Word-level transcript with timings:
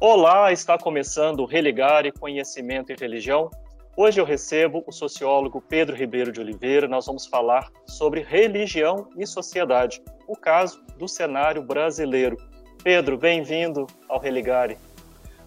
Olá, 0.00 0.52
está 0.52 0.78
começando 0.78 1.40
o 1.40 1.44
Religare 1.44 2.12
Conhecimento 2.12 2.92
e 2.92 2.94
Religião. 2.94 3.50
Hoje 3.96 4.20
eu 4.20 4.24
recebo 4.24 4.84
o 4.86 4.92
sociólogo 4.92 5.60
Pedro 5.60 5.96
Ribeiro 5.96 6.30
de 6.30 6.40
Oliveira. 6.40 6.86
Nós 6.86 7.06
vamos 7.06 7.26
falar 7.26 7.68
sobre 7.84 8.20
religião 8.20 9.08
e 9.18 9.26
sociedade, 9.26 10.00
o 10.28 10.36
caso 10.36 10.80
do 10.96 11.08
cenário 11.08 11.64
brasileiro. 11.64 12.36
Pedro, 12.84 13.18
bem-vindo 13.18 13.88
ao 14.08 14.20
Religare. 14.20 14.78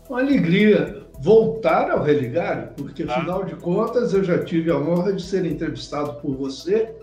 Uma 0.09 0.19
alegria 0.19 1.01
voltar 1.21 1.89
ao 1.89 2.03
Religare, 2.03 2.71
porque 2.75 3.03
ah. 3.03 3.15
afinal 3.15 3.45
de 3.45 3.55
contas 3.55 4.13
eu 4.13 4.21
já 4.21 4.43
tive 4.43 4.69
a 4.69 4.75
honra 4.75 5.13
de 5.13 5.23
ser 5.23 5.45
entrevistado 5.45 6.15
por 6.15 6.35
você 6.35 6.93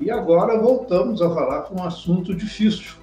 e 0.00 0.10
agora 0.10 0.58
voltamos 0.58 1.20
a 1.20 1.28
falar 1.28 1.64
com 1.64 1.78
um 1.78 1.84
assunto 1.84 2.34
difícil. 2.34 2.94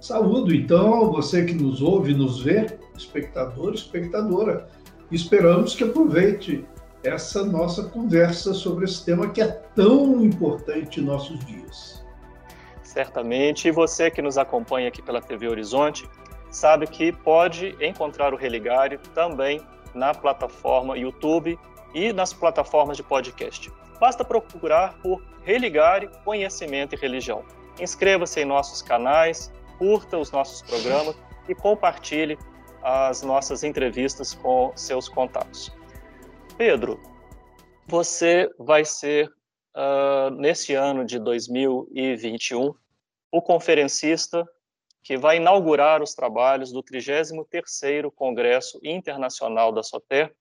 Saúdo, 0.00 0.54
então, 0.54 1.10
você 1.10 1.44
que 1.44 1.52
nos 1.52 1.82
ouve, 1.82 2.14
nos 2.14 2.40
vê, 2.40 2.78
espectador, 3.00 3.74
espectadora. 3.74 4.68
Esperamos 5.10 5.74
que 5.74 5.84
aproveite 5.84 6.64
essa 7.02 7.44
nossa 7.44 7.84
conversa 7.84 8.52
sobre 8.52 8.84
esse 8.84 9.04
tema 9.04 9.30
que 9.30 9.40
é 9.40 9.48
tão 9.74 10.22
importante 10.22 11.00
em 11.00 11.04
nossos 11.04 11.38
dias. 11.46 12.04
Certamente. 12.82 13.68
E 13.68 13.70
você 13.70 14.10
que 14.10 14.20
nos 14.20 14.36
acompanha 14.36 14.88
aqui 14.88 15.00
pela 15.00 15.20
TV 15.20 15.48
Horizonte 15.48 16.08
sabe 16.50 16.86
que 16.86 17.12
pode 17.12 17.76
encontrar 17.80 18.34
o 18.34 18.36
Religare 18.36 18.98
também 19.14 19.60
na 19.94 20.12
plataforma 20.12 20.98
YouTube 20.98 21.58
e 21.94 22.12
nas 22.12 22.32
plataformas 22.32 22.96
de 22.96 23.02
podcast. 23.02 23.72
Basta 24.00 24.24
procurar 24.24 24.94
por 25.02 25.22
Religare 25.42 26.10
Conhecimento 26.24 26.94
e 26.94 26.98
Religião. 26.98 27.44
Inscreva-se 27.80 28.40
em 28.40 28.44
nossos 28.44 28.82
canais, 28.82 29.52
curta 29.78 30.18
os 30.18 30.30
nossos 30.30 30.62
programas 30.62 31.16
e 31.48 31.54
compartilhe 31.54 32.38
as 32.82 33.22
nossas 33.22 33.62
entrevistas 33.62 34.34
com 34.34 34.72
seus 34.76 35.08
contatos. 35.08 35.72
Pedro, 36.56 37.00
você 37.86 38.48
vai 38.58 38.84
ser, 38.84 39.28
uh, 39.76 40.30
nesse 40.30 40.74
ano 40.74 41.04
de 41.04 41.18
2021, 41.18 42.74
o 43.32 43.42
conferencista 43.42 44.46
que 45.02 45.16
vai 45.16 45.38
inaugurar 45.38 46.02
os 46.02 46.14
trabalhos 46.14 46.72
do 46.72 46.82
33º 46.82 48.10
Congresso 48.12 48.78
Internacional 48.82 49.72
da 49.72 49.82
SOTER, 49.82 50.34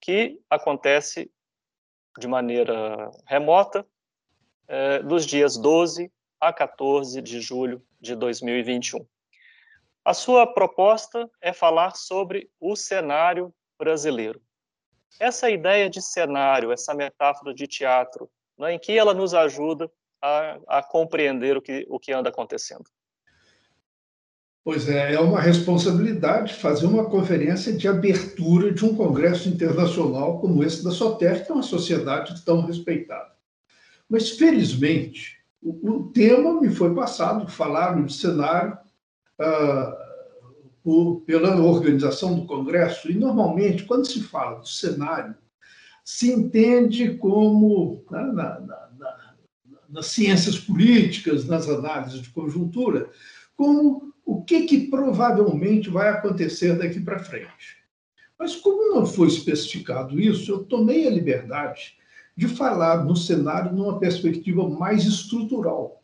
que 0.00 0.40
acontece 0.48 1.30
de 2.18 2.28
maneira 2.28 3.10
remota, 3.26 3.86
eh, 4.68 5.00
dos 5.00 5.26
dias 5.26 5.56
12 5.56 6.10
a 6.40 6.52
14 6.52 7.20
de 7.20 7.40
julho 7.40 7.82
de 8.00 8.14
2021. 8.14 9.06
A 10.06 10.14
sua 10.14 10.46
proposta 10.46 11.28
é 11.42 11.52
falar 11.52 11.96
sobre 11.96 12.48
o 12.60 12.76
cenário 12.76 13.52
brasileiro. 13.76 14.40
Essa 15.18 15.50
ideia 15.50 15.90
de 15.90 16.00
cenário, 16.00 16.70
essa 16.70 16.94
metáfora 16.94 17.52
de 17.52 17.66
teatro, 17.66 18.30
né, 18.56 18.74
em 18.74 18.78
que 18.78 18.96
ela 18.96 19.12
nos 19.12 19.34
ajuda 19.34 19.90
a, 20.22 20.58
a 20.68 20.80
compreender 20.80 21.56
o 21.56 21.60
que, 21.60 21.84
o 21.90 21.98
que 21.98 22.12
anda 22.12 22.28
acontecendo? 22.28 22.84
Pois 24.62 24.88
é, 24.88 25.14
é 25.14 25.18
uma 25.18 25.40
responsabilidade 25.40 26.54
fazer 26.54 26.86
uma 26.86 27.10
conferência 27.10 27.72
de 27.72 27.88
abertura 27.88 28.72
de 28.72 28.84
um 28.84 28.94
congresso 28.94 29.48
internacional 29.48 30.40
como 30.40 30.62
esse 30.62 30.84
da 30.84 30.92
SOTER, 30.92 31.44
que 31.44 31.50
é 31.50 31.54
uma 31.54 31.64
sociedade 31.64 32.44
tão 32.44 32.64
respeitada. 32.64 33.34
Mas, 34.08 34.30
felizmente, 34.30 35.44
o, 35.60 35.90
o 35.90 36.12
tema 36.12 36.60
me 36.60 36.70
foi 36.70 36.94
passado, 36.94 37.48
falaram 37.48 38.04
de 38.04 38.12
cenário, 38.12 38.85
uh, 39.40 41.20
pela 41.26 41.60
organização 41.60 42.34
do 42.34 42.46
Congresso, 42.46 43.10
e 43.10 43.14
normalmente, 43.14 43.84
quando 43.84 44.06
se 44.06 44.22
fala 44.22 44.60
do 44.60 44.68
cenário, 44.68 45.34
se 46.04 46.32
entende 46.32 47.14
como, 47.14 48.04
né, 48.10 48.20
na, 48.20 48.60
na, 48.60 48.88
na, 48.96 49.34
nas 49.88 50.06
ciências 50.06 50.56
políticas, 50.56 51.46
nas 51.46 51.68
análises 51.68 52.22
de 52.22 52.30
conjuntura, 52.30 53.10
como 53.56 54.12
o 54.24 54.42
que, 54.42 54.62
que 54.62 54.86
provavelmente 54.88 55.90
vai 55.90 56.08
acontecer 56.08 56.78
daqui 56.78 57.00
para 57.00 57.18
frente. 57.18 57.76
Mas, 58.38 58.54
como 58.54 58.94
não 58.94 59.06
foi 59.06 59.28
especificado 59.28 60.20
isso, 60.20 60.52
eu 60.52 60.64
tomei 60.64 61.06
a 61.06 61.10
liberdade 61.10 61.96
de 62.36 62.46
falar 62.46 63.04
no 63.04 63.16
cenário 63.16 63.72
numa 63.72 63.98
perspectiva 63.98 64.68
mais 64.68 65.04
estrutural. 65.04 66.02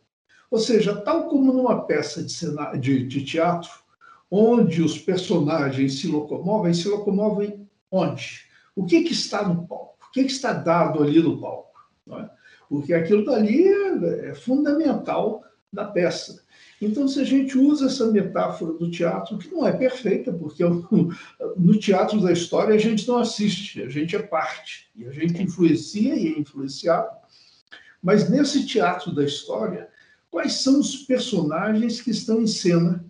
Ou 0.53 0.59
seja, 0.59 0.95
tal 0.95 1.29
como 1.29 1.51
numa 1.51 1.81
peça 1.81 2.21
de, 2.23 2.79
de, 2.79 3.07
de 3.07 3.25
teatro, 3.25 3.71
onde 4.29 4.83
os 4.83 4.99
personagens 4.99 5.99
se 5.99 6.07
locomovem, 6.07 6.75
se 6.75 6.87
locomovem 6.87 7.67
onde? 7.89 8.41
O 8.75 8.85
que, 8.85 9.01
que 9.01 9.13
está 9.13 9.47
no 9.47 9.67
palco? 9.67 9.97
O 10.07 10.11
que, 10.11 10.23
que 10.23 10.31
está 10.31 10.53
dado 10.53 11.01
ali 11.01 11.19
no 11.19 11.41
palco? 11.41 11.73
É? 12.07 12.29
Porque 12.69 12.93
aquilo 12.93 13.25
dali 13.25 13.67
é, 13.67 14.29
é 14.29 14.35
fundamental 14.35 15.43
na 15.71 15.85
peça. 15.85 16.43
Então, 16.79 17.07
se 17.07 17.19
a 17.19 17.23
gente 17.23 17.57
usa 17.57 17.87
essa 17.87 18.11
metáfora 18.11 18.73
do 18.73 18.91
teatro, 18.91 19.39
que 19.39 19.51
não 19.51 19.65
é 19.65 19.71
perfeita, 19.71 20.31
porque 20.31 20.63
no 21.57 21.79
teatro 21.79 22.21
da 22.21 22.31
história 22.31 22.75
a 22.75 22.79
gente 22.79 23.07
não 23.07 23.17
assiste, 23.17 23.81
a 23.81 23.89
gente 23.89 24.15
é 24.15 24.21
parte, 24.21 24.91
e 24.95 25.07
a 25.07 25.11
gente 25.11 25.41
influencia 25.41 26.13
e 26.15 26.27
é 26.27 26.39
influenciado. 26.39 27.09
Mas 28.03 28.29
nesse 28.29 28.67
teatro 28.67 29.15
da 29.15 29.23
história, 29.23 29.91
quais 30.33 30.63
são 30.63 30.79
os 30.79 30.95
personagens 30.95 32.01
que 32.01 32.09
estão 32.09 32.41
em 32.41 32.47
cena 32.47 33.05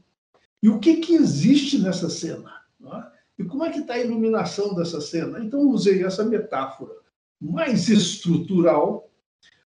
e 0.61 0.67
o 0.67 0.77
que, 0.77 0.97
que 0.97 1.15
existe 1.15 1.79
nessa 1.79 2.09
cena. 2.09 2.51
É? 2.85 3.03
E 3.39 3.45
como 3.45 3.63
é 3.63 3.69
que 3.69 3.79
está 3.79 3.93
a 3.93 3.99
iluminação 3.99 4.75
dessa 4.75 4.99
cena? 4.99 5.39
Então, 5.39 5.69
usei 5.69 6.03
essa 6.03 6.25
metáfora 6.25 6.91
mais 7.39 7.87
estrutural 7.87 9.09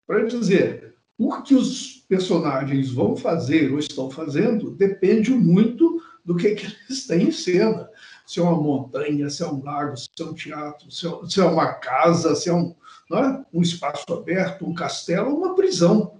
para 0.05 0.27
dizer 0.27 0.93
o 1.17 1.41
que 1.41 1.55
os 1.55 2.05
personagens 2.07 2.91
vão 2.91 3.17
fazer 3.17 3.71
ou 3.73 3.79
estão 3.79 4.11
fazendo 4.11 4.69
depende 4.69 5.31
muito 5.31 5.99
do 6.23 6.35
que, 6.35 6.53
que 6.53 6.67
eles 6.87 7.07
têm 7.07 7.29
em 7.29 7.31
cena. 7.31 7.89
Se 8.23 8.39
é 8.39 8.43
uma 8.43 8.61
montanha, 8.61 9.31
se 9.31 9.41
é 9.41 9.47
um 9.47 9.63
lago, 9.63 9.97
se 9.97 10.07
é 10.19 10.23
um 10.23 10.33
teatro, 10.35 10.91
se 10.91 11.07
é, 11.07 11.43
é 11.43 11.47
uma 11.47 11.73
casa, 11.73 12.35
se 12.35 12.49
é 12.49 12.53
um, 12.53 12.75
é? 13.13 13.43
um 13.51 13.63
espaço 13.63 14.05
aberto, 14.13 14.63
um 14.63 14.75
castelo, 14.75 15.35
uma 15.35 15.55
prisão. 15.55 16.16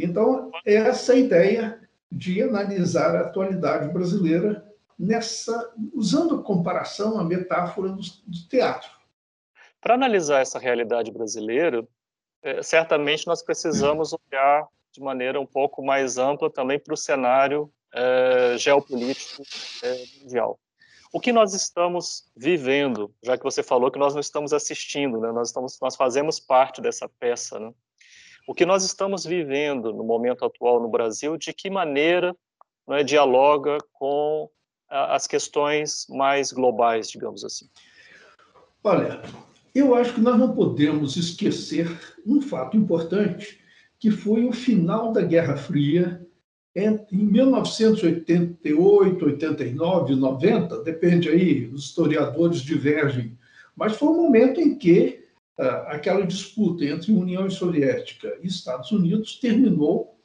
Então, 0.00 0.50
essa 0.64 1.14
ideia 1.14 1.80
de 2.10 2.42
analisar 2.42 3.16
a 3.16 3.20
atualidade 3.22 3.92
brasileira 3.92 4.64
nessa 4.98 5.72
usando 5.92 6.36
a 6.36 6.42
comparação, 6.42 7.18
a 7.18 7.24
metáfora 7.24 7.90
do, 7.90 8.00
do 8.00 8.48
teatro. 8.48 8.90
Para 9.80 9.94
analisar 9.94 10.40
essa 10.40 10.58
realidade 10.58 11.10
brasileira, 11.10 11.86
é, 12.42 12.62
certamente 12.62 13.26
nós 13.26 13.42
precisamos 13.42 14.12
olhar 14.12 14.66
de 14.92 15.00
maneira 15.00 15.40
um 15.40 15.46
pouco 15.46 15.84
mais 15.84 16.18
ampla 16.18 16.50
também 16.50 16.78
para 16.78 16.94
o 16.94 16.96
cenário 16.96 17.70
é, 17.94 18.56
geopolítico 18.58 19.42
é, 19.82 20.04
mundial. 20.20 20.58
O 21.12 21.20
que 21.20 21.32
nós 21.32 21.54
estamos 21.54 22.30
vivendo, 22.36 23.14
já 23.22 23.38
que 23.38 23.44
você 23.44 23.62
falou 23.62 23.90
que 23.90 23.98
nós 23.98 24.14
não 24.14 24.20
estamos 24.20 24.52
assistindo, 24.52 25.18
né? 25.20 25.32
nós, 25.32 25.48
estamos, 25.48 25.78
nós 25.80 25.96
fazemos 25.96 26.38
parte 26.38 26.82
dessa 26.82 27.08
peça, 27.08 27.58
né? 27.58 27.72
O 28.48 28.54
que 28.54 28.64
nós 28.64 28.82
estamos 28.82 29.26
vivendo 29.26 29.92
no 29.92 30.02
momento 30.02 30.42
atual 30.42 30.80
no 30.80 30.88
Brasil, 30.88 31.36
de 31.36 31.52
que 31.52 31.68
maneira 31.68 32.34
é, 32.88 33.04
dialoga 33.04 33.76
com 33.92 34.48
as 34.88 35.26
questões 35.26 36.06
mais 36.08 36.50
globais, 36.50 37.10
digamos 37.10 37.44
assim? 37.44 37.68
Olha, 38.82 39.20
eu 39.74 39.94
acho 39.94 40.14
que 40.14 40.22
nós 40.22 40.38
não 40.38 40.54
podemos 40.54 41.18
esquecer 41.18 41.94
um 42.26 42.40
fato 42.40 42.74
importante, 42.74 43.60
que 43.98 44.10
foi 44.10 44.46
o 44.46 44.52
final 44.52 45.12
da 45.12 45.20
Guerra 45.20 45.58
Fria 45.58 46.26
em 46.74 46.98
1988, 47.12 49.26
89, 49.26 50.14
90, 50.14 50.82
depende 50.84 51.28
aí, 51.28 51.66
os 51.66 51.84
historiadores 51.84 52.62
divergem, 52.62 53.36
mas 53.76 53.94
foi 53.94 54.08
um 54.08 54.22
momento 54.22 54.58
em 54.58 54.78
que 54.78 55.27
aquela 55.58 56.24
disputa 56.24 56.84
entre 56.84 57.12
União 57.12 57.48
Soviética 57.50 58.38
e 58.42 58.46
Estados 58.46 58.92
Unidos 58.92 59.36
terminou 59.40 60.16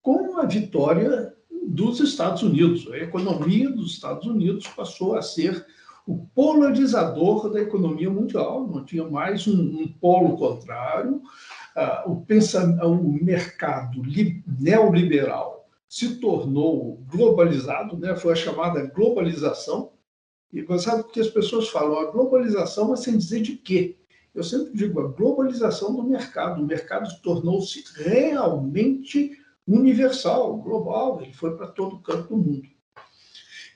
com 0.00 0.38
a 0.38 0.46
vitória 0.46 1.34
dos 1.66 2.00
Estados 2.00 2.42
Unidos. 2.42 2.90
A 2.92 2.98
economia 2.98 3.70
dos 3.70 3.92
Estados 3.92 4.26
Unidos 4.26 4.66
passou 4.68 5.16
a 5.16 5.22
ser 5.22 5.66
o 6.06 6.26
polarizador 6.34 7.50
da 7.50 7.60
economia 7.60 8.08
mundial, 8.08 8.66
não 8.66 8.82
tinha 8.84 9.06
mais 9.06 9.46
um, 9.46 9.82
um 9.82 9.88
polo 10.00 10.38
contrário. 10.38 11.20
o, 12.06 12.24
o 12.86 13.24
mercado 13.24 14.02
neoliberal 14.58 15.68
se 15.86 16.16
tornou 16.16 17.02
globalizado, 17.10 17.98
né? 17.98 18.16
foi 18.16 18.32
a 18.32 18.36
chamada 18.36 18.86
globalização. 18.86 19.92
E 20.50 20.62
você 20.62 20.84
sabe 20.84 21.02
porque 21.02 21.20
as 21.20 21.28
pessoas 21.28 21.68
falam 21.68 21.98
a 21.98 22.10
globalização, 22.10 22.88
mas 22.88 23.00
sem 23.00 23.18
dizer 23.18 23.42
de 23.42 23.56
quê? 23.56 23.97
Eu 24.38 24.44
sempre 24.44 24.72
digo, 24.72 25.00
a 25.00 25.08
globalização 25.08 25.96
do 25.96 26.04
mercado. 26.04 26.62
O 26.62 26.66
mercado 26.66 27.08
tornou-se 27.22 27.84
realmente 27.96 29.32
universal, 29.66 30.56
global, 30.58 31.20
ele 31.20 31.32
foi 31.32 31.56
para 31.56 31.66
todo 31.66 31.98
canto 31.98 32.28
do 32.28 32.36
mundo. 32.36 32.68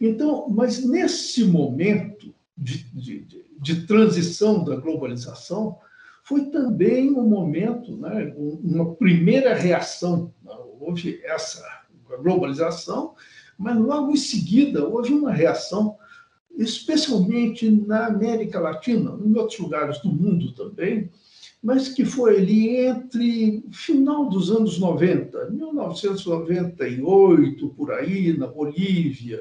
Então, 0.01 0.49
mas 0.49 0.85
nesse 0.85 1.45
momento 1.45 2.33
de, 2.57 2.85
de, 2.95 3.45
de 3.61 3.87
transição 3.87 4.63
da 4.63 4.77
globalização, 4.77 5.79
foi 6.23 6.47
também 6.47 7.11
um 7.11 7.29
momento, 7.29 7.97
né, 7.97 8.33
uma 8.37 8.95
primeira 8.95 9.55
reação. 9.55 10.33
Houve 10.79 11.21
essa 11.25 11.65
globalização, 12.23 13.17
mas 13.59 13.77
logo 13.77 14.13
em 14.13 14.17
seguida 14.17 14.87
houve 14.87 15.13
uma 15.13 15.33
reação, 15.33 15.99
especialmente 16.57 17.69
na 17.71 18.07
América 18.07 18.59
Latina, 18.61 19.19
em 19.25 19.37
outros 19.37 19.59
lugares 19.59 19.99
do 20.01 20.09
mundo 20.09 20.53
também, 20.53 21.11
mas 21.63 21.89
que 21.89 22.05
foi 22.05 22.39
ali 22.39 22.79
entre 22.79 23.63
final 23.71 24.29
dos 24.29 24.51
anos 24.51 24.81
90, 24.81 25.51
1998, 25.51 27.69
por 27.71 27.93
aí, 27.93 28.37
na 28.37 28.49
Bolívia, 28.49 29.41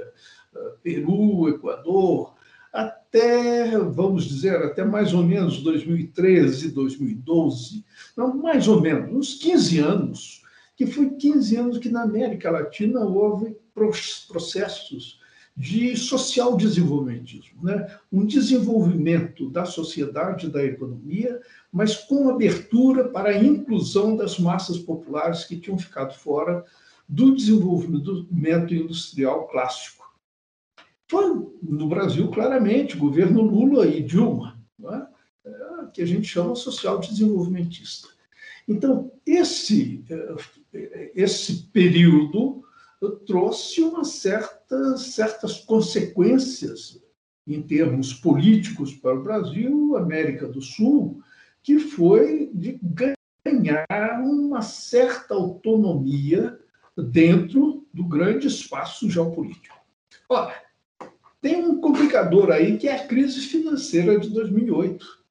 eh, 0.55 0.73
Peru, 0.83 1.49
Equador, 1.49 2.35
até, 2.71 3.75
vamos 3.77 4.25
dizer, 4.25 4.57
até 4.57 4.85
mais 4.85 5.13
ou 5.13 5.23
menos 5.23 5.63
2013, 5.63 6.71
2012, 6.71 7.83
não, 8.15 8.37
mais 8.37 8.67
ou 8.67 8.79
menos, 8.79 9.11
uns 9.13 9.33
15 9.39 9.79
anos, 9.79 10.43
que 10.77 10.85
foi 10.85 11.09
15 11.09 11.57
anos 11.57 11.79
que 11.79 11.89
na 11.89 12.03
América 12.03 12.51
Latina 12.51 12.99
houve 13.01 13.57
processos 13.73 15.19
de 15.61 15.95
social 15.95 16.57
desenvolvimentismo, 16.57 17.63
né? 17.63 17.85
um 18.11 18.25
desenvolvimento 18.25 19.47
da 19.47 19.63
sociedade, 19.63 20.49
da 20.49 20.65
economia, 20.65 21.39
mas 21.71 21.95
com 21.95 22.31
abertura 22.31 23.09
para 23.09 23.29
a 23.29 23.37
inclusão 23.37 24.15
das 24.15 24.39
massas 24.39 24.79
populares 24.79 25.45
que 25.45 25.59
tinham 25.59 25.77
ficado 25.77 26.15
fora 26.15 26.65
do 27.07 27.35
desenvolvimento 27.35 28.73
industrial 28.73 29.47
clássico. 29.49 30.11
Foi 31.07 31.47
no 31.61 31.87
Brasil, 31.87 32.31
claramente, 32.31 32.97
governo 32.97 33.43
Lula 33.43 33.85
e 33.85 34.01
Dilma, 34.01 34.59
né? 34.79 35.05
que 35.93 36.01
a 36.01 36.07
gente 36.07 36.27
chama 36.27 36.55
social 36.55 36.97
desenvolvimentista. 36.97 38.07
Então, 38.67 39.11
esse, 39.27 40.03
é, 40.73 41.11
esse 41.13 41.67
período 41.71 42.63
trouxe 43.09 43.81
uma 43.81 44.03
certa, 44.03 44.97
certas 44.97 45.59
consequências 45.59 47.01
em 47.47 47.61
termos 47.61 48.13
políticos 48.13 48.93
para 48.93 49.15
o 49.15 49.23
Brasil, 49.23 49.97
América 49.97 50.47
do 50.47 50.61
Sul, 50.61 51.21
que 51.63 51.79
foi 51.79 52.51
de 52.53 52.79
ganhar 53.43 54.21
uma 54.21 54.61
certa 54.61 55.33
autonomia 55.33 56.59
dentro 56.95 57.87
do 57.93 58.03
grande 58.03 58.47
espaço 58.47 59.09
geopolítico. 59.09 59.75
Ora, 60.29 60.53
tem 61.41 61.55
um 61.63 61.81
complicador 61.81 62.51
aí 62.51 62.77
que 62.77 62.87
é 62.87 62.95
a 62.95 63.07
crise 63.07 63.41
financeira 63.41 64.19
de 64.19 64.29
2008. 64.29 65.21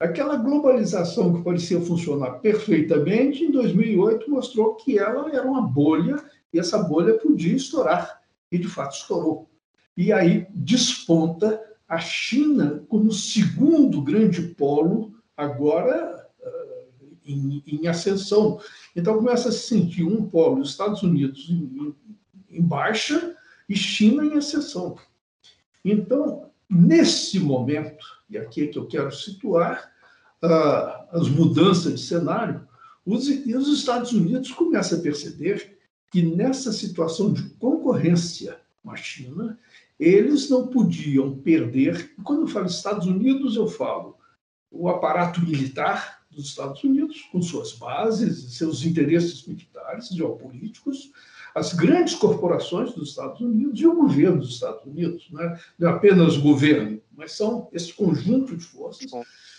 Aquela 0.00 0.36
globalização 0.36 1.34
que 1.34 1.44
parecia 1.44 1.80
funcionar 1.80 2.40
perfeitamente, 2.40 3.44
em 3.44 3.50
2008 3.50 4.30
mostrou 4.30 4.74
que 4.74 4.98
ela 4.98 5.30
era 5.30 5.46
uma 5.46 5.62
bolha 5.62 6.22
e 6.54 6.58
essa 6.60 6.78
bolha 6.78 7.18
podia 7.18 7.54
estourar. 7.54 8.22
E, 8.50 8.56
de 8.56 8.68
fato, 8.68 8.94
estourou. 8.94 9.50
E 9.96 10.12
aí 10.12 10.46
desponta 10.54 11.60
a 11.88 11.98
China 11.98 12.84
como 12.88 13.12
segundo 13.12 14.00
grande 14.00 14.40
polo, 14.40 15.12
agora 15.36 16.28
eh, 16.40 16.86
em, 17.26 17.62
em 17.66 17.86
ascensão. 17.88 18.60
Então, 18.94 19.16
começa 19.16 19.48
a 19.48 19.52
se 19.52 19.66
sentir 19.66 20.04
um 20.04 20.24
polo, 20.28 20.62
Estados 20.62 21.02
Unidos 21.02 21.48
em, 21.50 21.94
em 22.48 22.62
baixa 22.62 23.36
e 23.68 23.76
China 23.76 24.24
em 24.24 24.36
ascensão. 24.36 24.96
Então, 25.84 26.50
nesse 26.70 27.40
momento, 27.40 28.04
e 28.30 28.38
aqui 28.38 28.62
é 28.62 28.66
que 28.68 28.78
eu 28.78 28.86
quero 28.86 29.10
situar 29.10 29.92
uh, 30.42 31.16
as 31.16 31.28
mudanças 31.28 32.00
de 32.00 32.06
cenário, 32.06 32.66
os, 33.04 33.28
os 33.28 33.68
Estados 33.68 34.12
Unidos 34.12 34.52
começam 34.52 34.98
a 34.98 35.02
perceber 35.02 35.74
que 36.14 36.22
nessa 36.22 36.70
situação 36.70 37.32
de 37.32 37.42
concorrência 37.58 38.60
com 38.80 38.92
a 38.92 38.96
China, 38.96 39.58
eles 39.98 40.48
não 40.48 40.68
podiam 40.68 41.36
perder. 41.38 42.14
Quando 42.22 42.42
eu 42.42 42.46
falo 42.46 42.66
Estados 42.66 43.08
Unidos, 43.08 43.56
eu 43.56 43.66
falo 43.66 44.16
o 44.70 44.88
aparato 44.88 45.44
militar 45.44 46.24
dos 46.30 46.46
Estados 46.46 46.84
Unidos, 46.84 47.20
com 47.32 47.42
suas 47.42 47.72
bases, 47.72 48.56
seus 48.56 48.84
interesses 48.84 49.44
militares, 49.44 50.06
geopolíticos, 50.10 51.10
as 51.52 51.72
grandes 51.72 52.14
corporações 52.14 52.92
dos 52.92 53.08
Estados 53.08 53.40
Unidos 53.40 53.80
e 53.80 53.86
o 53.88 53.96
governo 53.96 54.38
dos 54.38 54.54
Estados 54.54 54.84
Unidos, 54.84 55.28
né? 55.32 55.58
não 55.76 55.88
é 55.88 55.92
apenas 55.94 56.36
o 56.36 56.42
governo, 56.42 57.02
mas 57.16 57.32
são 57.32 57.68
esse 57.72 57.92
conjunto 57.92 58.56
de 58.56 58.64
forças, 58.64 59.10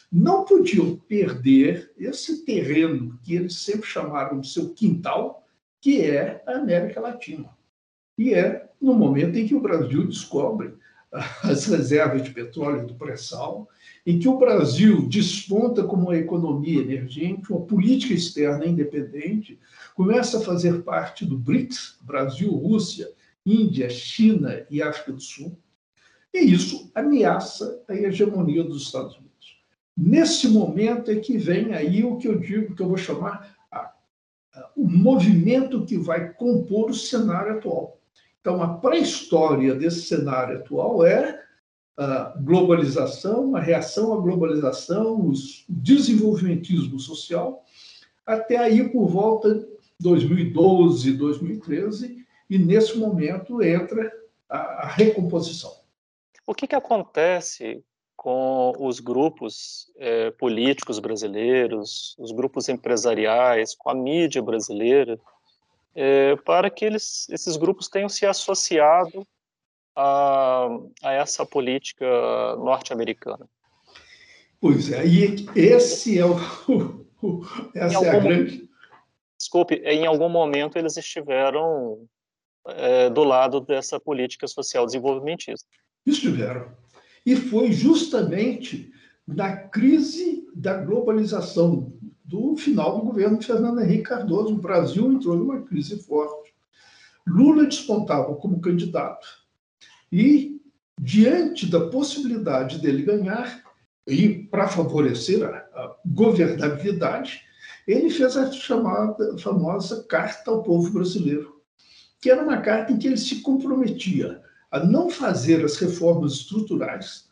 não 0.10 0.46
podiam 0.46 0.96
perder 0.96 1.92
esse 1.98 2.46
terreno 2.46 3.20
que 3.22 3.36
eles 3.36 3.58
sempre 3.58 3.86
chamaram 3.86 4.40
de 4.40 4.50
seu 4.50 4.70
quintal, 4.70 5.45
que 5.86 6.02
é 6.02 6.42
a 6.48 6.54
América 6.54 7.00
Latina. 7.00 7.48
E 8.18 8.34
é 8.34 8.68
no 8.82 8.96
momento 8.96 9.38
em 9.38 9.46
que 9.46 9.54
o 9.54 9.60
Brasil 9.60 10.08
descobre 10.08 10.74
as 11.44 11.68
reservas 11.68 12.24
de 12.24 12.32
petróleo 12.32 12.88
do 12.88 12.96
pré-sal, 12.96 13.70
em 14.04 14.18
que 14.18 14.28
o 14.28 14.40
Brasil 14.40 15.08
desponta 15.08 15.84
como 15.84 16.08
uma 16.08 16.18
economia 16.18 16.82
emergente, 16.82 17.52
uma 17.54 17.62
política 17.62 18.16
externa 18.16 18.66
independente, 18.66 19.60
começa 19.94 20.40
a 20.40 20.42
fazer 20.42 20.82
parte 20.82 21.24
do 21.24 21.38
BRICS, 21.38 22.00
Brasil, 22.02 22.52
Rússia, 22.52 23.08
Índia, 23.46 23.88
China 23.88 24.66
e 24.72 24.82
África 24.82 25.12
do 25.12 25.22
Sul, 25.22 25.56
e 26.34 26.40
isso 26.40 26.90
ameaça 26.96 27.84
a 27.88 27.94
hegemonia 27.94 28.64
dos 28.64 28.82
Estados 28.82 29.16
Unidos. 29.18 29.60
Nesse 29.96 30.48
momento 30.48 31.12
é 31.12 31.16
que 31.18 31.38
vem 31.38 31.76
aí 31.76 32.04
o 32.04 32.18
que 32.18 32.28
eu 32.28 32.40
digo, 32.40 32.74
que 32.74 32.82
eu 32.82 32.88
vou 32.88 32.98
chamar 32.98 33.55
o 34.76 34.88
movimento 34.88 35.86
que 35.86 35.98
vai 35.98 36.34
compor 36.34 36.90
o 36.90 36.94
cenário 36.94 37.58
atual. 37.58 38.00
Então, 38.42 38.62
a 38.62 38.78
pré-história 38.78 39.74
desse 39.74 40.04
cenário 40.04 40.60
atual 40.60 41.06
é 41.06 41.42
a 41.98 42.36
globalização, 42.38 43.56
a 43.56 43.60
reação 43.60 44.14
à 44.14 44.18
globalização, 44.22 45.20
o 45.22 45.34
desenvolvimentismo 45.70 47.00
social, 47.00 47.64
até 48.26 48.58
aí 48.58 48.90
por 48.90 49.08
volta 49.08 49.56
de 49.56 49.66
2012, 50.00 51.14
2013, 51.14 52.26
e 52.50 52.60
nesse 52.60 52.98
momento 52.98 53.64
entra 53.64 54.12
a, 54.50 54.88
recomposição. 54.88 55.72
O 56.46 56.54
que, 56.54 56.68
que 56.68 56.76
acontece 56.76 57.84
com 58.26 58.74
os 58.80 59.00
grupos 59.00 59.86
é, 59.98 60.32
políticos 60.32 60.98
brasileiros, 60.98 62.16
os 62.18 62.32
grupos 62.32 62.68
empresariais, 62.68 63.76
com 63.76 63.92
a 63.92 63.94
mídia 63.94 64.42
brasileira, 64.42 65.20
é, 65.94 66.36
para 66.38 66.72
que 66.72 66.84
eles, 66.84 67.30
esses 67.30 67.56
grupos 67.56 67.88
tenham 67.88 68.10
se 68.10 68.26
associado 68.26 69.28
a, 69.96 70.68
a 71.04 71.12
essa 71.14 71.46
política 71.46 72.08
norte-americana. 72.56 73.48
Pois 74.60 74.92
é, 74.92 75.06
e 75.06 75.46
esse 75.56 76.18
é 76.18 76.26
o, 76.26 76.36
o 77.22 77.46
essa 77.76 78.04
é 78.04 78.10
a 78.10 78.20
grande. 78.20 78.68
Desculpe, 79.38 79.76
em 79.86 80.08
algum 80.08 80.30
momento 80.30 80.80
eles 80.80 80.98
estiveram 80.98 82.08
é, 82.70 83.08
do 83.08 83.24
lado 83.24 83.62
dessa 83.62 84.00
política 84.00 84.48
social 84.48 84.84
desenvolvimentista. 84.84 85.70
Estiveram. 86.08 86.85
E 87.26 87.36
foi 87.36 87.72
justamente 87.72 88.92
na 89.28 89.56
crise 89.58 90.48
da 90.56 90.78
globalização 90.78 91.92
do 92.24 92.56
final 92.56 93.00
do 93.00 93.06
governo 93.06 93.38
de 93.38 93.46
Fernando 93.46 93.82
Henrique 93.82 94.04
Cardoso. 94.04 94.54
O 94.54 94.62
Brasil 94.62 95.12
entrou 95.12 95.36
numa 95.36 95.62
crise 95.62 96.02
forte. 96.04 96.54
Lula 97.28 97.66
despontava 97.66 98.36
como 98.36 98.62
candidato 98.62 99.28
e, 100.12 100.62
diante 101.00 101.66
da 101.66 101.90
possibilidade 101.90 102.80
dele 102.80 103.04
ganhar, 103.04 103.64
e 104.08 104.30
para 104.30 104.68
favorecer 104.68 105.44
a, 105.44 105.50
a, 105.58 105.96
governabilidade, 106.06 107.42
ele 107.88 108.10
fez 108.10 108.38
a 108.38 108.52
chamada 108.52 109.38
famosa 109.40 110.04
Carta 110.04 110.52
ao 110.52 110.62
Povo 110.62 110.92
Brasileiro, 110.92 111.62
que 112.22 112.30
era 112.30 112.44
uma 112.44 112.62
carta 112.62 112.94
em 112.94 112.98
que 112.98 113.08
ele 113.08 113.18
se 113.18 113.42
comprometia 113.42 114.42
a 114.76 114.84
não 114.84 115.10
fazer 115.10 115.64
as 115.64 115.78
reformas 115.78 116.34
estruturais. 116.34 117.30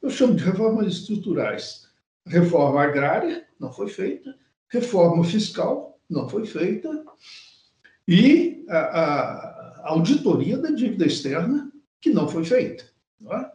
Eu 0.00 0.08
chamo 0.08 0.34
de 0.34 0.42
reformas 0.42 0.86
estruturais. 0.86 1.86
Reforma 2.26 2.82
agrária 2.82 3.46
não 3.60 3.70
foi 3.70 3.88
feita, 3.88 4.34
reforma 4.68 5.22
fiscal 5.22 6.00
não 6.08 6.26
foi 6.26 6.46
feita 6.46 7.04
e 8.08 8.64
a, 8.70 8.78
a 8.78 9.90
auditoria 9.90 10.56
da 10.56 10.70
dívida 10.70 11.04
externa 11.04 11.70
que 12.00 12.08
não 12.08 12.26
foi 12.26 12.46
feita. 12.46 12.86
Não 13.20 13.34
é? 13.34 13.52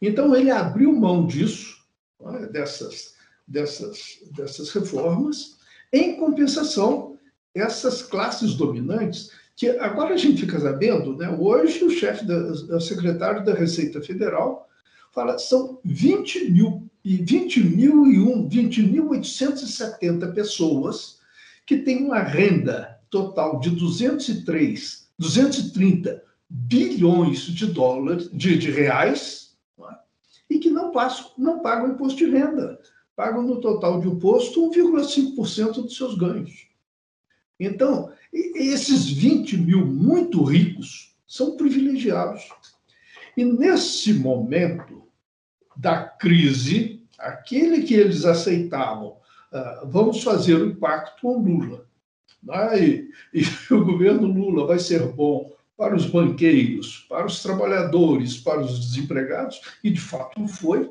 Então 0.00 0.34
ele 0.36 0.52
abriu 0.52 0.92
mão 0.92 1.26
disso, 1.26 1.84
é? 2.20 2.46
dessas, 2.46 3.16
dessas, 3.46 4.20
dessas 4.36 4.70
reformas, 4.70 5.58
em 5.92 6.16
compensação 6.16 7.18
essas 7.54 8.02
classes 8.02 8.54
dominantes 8.54 9.32
que 9.56 9.68
agora 9.68 10.14
a 10.14 10.16
gente 10.16 10.40
fica 10.40 10.58
sabendo, 10.58 11.16
né? 11.16 11.28
hoje 11.30 11.84
o 11.84 11.90
chefe, 11.90 12.24
da, 12.24 12.36
o 12.36 12.80
secretário 12.80 13.44
da 13.44 13.54
Receita 13.54 14.00
Federal 14.00 14.68
fala 15.12 15.38
são 15.38 15.78
20 15.84 16.50
mil 16.50 16.90
e 17.04 17.16
20 17.16 17.64
mil 17.64 18.06
e 18.06 18.18
um, 18.20 18.48
20.870 18.48 20.32
pessoas 20.32 21.18
que 21.66 21.78
têm 21.78 22.04
uma 22.04 22.20
renda 22.20 23.00
total 23.10 23.60
de 23.60 23.70
203, 23.70 25.08
230 25.18 26.22
bilhões 26.48 27.40
de 27.40 27.66
dólares, 27.66 28.30
de, 28.32 28.58
de 28.58 28.70
reais, 28.70 29.56
é? 29.80 29.94
e 30.50 30.58
que 30.58 30.70
não, 30.70 30.92
passam, 30.92 31.30
não 31.36 31.60
pagam 31.60 31.92
imposto 31.92 32.18
de 32.18 32.30
renda. 32.30 32.80
Pagam 33.14 33.42
no 33.42 33.60
total 33.60 34.00
de 34.00 34.08
imposto 34.08 34.70
1,5% 34.70 35.74
dos 35.74 35.96
seus 35.96 36.16
ganhos. 36.16 36.66
Então, 37.60 38.10
esses 38.32 39.08
20 39.10 39.56
mil 39.58 39.86
muito 39.86 40.42
ricos 40.42 41.14
são 41.26 41.56
privilegiados. 41.56 42.48
E 43.36 43.44
nesse 43.44 44.12
momento 44.14 45.02
da 45.76 46.04
crise, 46.04 47.02
aquele 47.18 47.82
que 47.82 47.94
eles 47.94 48.24
aceitavam, 48.24 49.16
uh, 49.52 49.86
vamos 49.88 50.22
fazer 50.22 50.54
o 50.54 50.76
pacto 50.76 51.20
com 51.22 51.38
Lula. 51.38 51.86
E, 52.78 53.08
e 53.32 53.42
o 53.72 53.84
governo 53.84 54.26
Lula 54.26 54.66
vai 54.66 54.78
ser 54.78 55.06
bom 55.12 55.52
para 55.76 55.96
os 55.96 56.06
banqueiros, 56.06 57.06
para 57.08 57.26
os 57.26 57.42
trabalhadores, 57.42 58.36
para 58.36 58.60
os 58.60 58.78
desempregados, 58.78 59.60
e 59.82 59.90
de 59.90 60.00
fato 60.00 60.46
foi, 60.46 60.90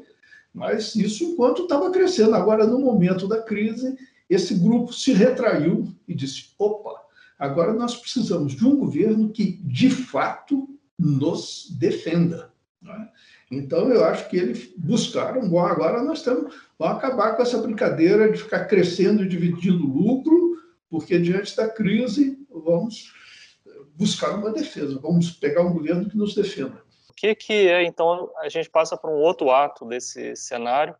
mas 0.54 0.96
isso 0.96 1.24
enquanto 1.24 1.64
estava 1.64 1.92
crescendo. 1.92 2.36
Agora, 2.36 2.66
no 2.66 2.80
momento 2.80 3.28
da 3.28 3.42
crise, 3.42 3.96
esse 4.30 4.56
grupo 4.56 4.92
se 4.92 5.14
retraiu 5.14 5.88
e 6.08 6.14
disse: 6.14 6.50
opa, 6.58 7.01
agora 7.42 7.74
nós 7.74 7.96
precisamos 7.96 8.54
de 8.54 8.64
um 8.64 8.78
governo 8.78 9.32
que 9.32 9.54
de 9.64 9.90
fato 9.90 10.70
nos 10.98 11.76
defenda. 11.80 12.54
Né? 12.80 13.10
Então, 13.50 13.90
eu 13.90 14.06
acho 14.06 14.30
que 14.30 14.38
eles 14.38 14.72
buscaram, 14.78 15.50
bom, 15.50 15.60
agora 15.60 16.04
nós 16.04 16.20
estamos, 16.20 16.54
vamos 16.78 16.98
acabar 16.98 17.36
com 17.36 17.42
essa 17.42 17.58
brincadeira 17.58 18.32
de 18.32 18.38
ficar 18.38 18.66
crescendo 18.66 19.24
e 19.24 19.28
dividindo 19.28 19.88
lucro, 19.88 20.62
porque 20.88 21.18
diante 21.18 21.56
da 21.58 21.68
crise, 21.68 22.38
vamos 22.48 23.12
buscar 23.96 24.36
uma 24.36 24.52
defesa, 24.52 25.00
vamos 25.00 25.32
pegar 25.32 25.64
um 25.64 25.74
governo 25.74 26.08
que 26.08 26.16
nos 26.16 26.36
defenda. 26.36 26.84
O 27.10 27.14
que, 27.14 27.34
que 27.34 27.54
é, 27.68 27.84
então, 27.84 28.30
a 28.38 28.50
gente 28.50 28.70
passa 28.70 28.96
para 28.96 29.10
um 29.10 29.20
outro 29.20 29.50
ato 29.50 29.84
desse 29.84 30.36
cenário, 30.36 30.96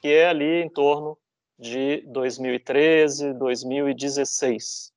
que 0.00 0.08
é 0.08 0.26
ali 0.26 0.62
em 0.62 0.70
torno 0.70 1.18
de 1.58 2.02
2013, 2.08 3.34
2016. 3.34 4.91